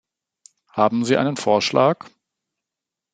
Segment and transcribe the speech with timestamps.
[0.71, 2.07] Haben Sie einen Vorschlag?